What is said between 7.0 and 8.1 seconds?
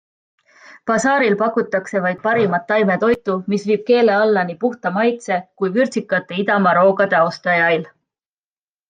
austajail.